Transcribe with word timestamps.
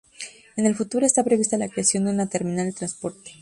En 0.55 0.65
el 0.65 0.73
futuro 0.73 1.05
está 1.05 1.23
prevista 1.23 1.59
la 1.59 1.69
creación 1.69 2.05
de 2.05 2.09
un 2.19 2.27
terminal 2.27 2.65
de 2.65 2.73
transporte. 2.73 3.29